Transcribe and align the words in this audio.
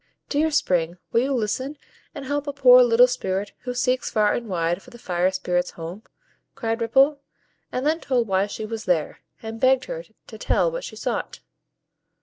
"Dear 0.29 0.49
Spring, 0.49 0.97
will 1.11 1.21
you 1.21 1.33
listen, 1.33 1.77
and 2.15 2.25
help 2.25 2.47
a 2.47 2.53
poor 2.53 2.81
little 2.81 3.05
Spirit, 3.05 3.51
who 3.65 3.75
seeks 3.75 4.09
far 4.09 4.33
and 4.33 4.49
wide 4.49 4.81
for 4.81 4.89
the 4.89 4.97
Fire 4.97 5.29
Spirits' 5.29 5.69
home?" 5.77 6.01
cried 6.55 6.81
Ripple; 6.81 7.21
and 7.71 7.85
then 7.85 7.99
told 7.99 8.27
why 8.27 8.47
she 8.47 8.65
was 8.65 8.85
there, 8.85 9.19
and 9.43 9.59
begged 9.59 9.85
her 9.85 10.03
to 10.25 10.37
tell 10.39 10.71
what 10.71 10.83
she 10.83 10.95
sought. 10.95 11.41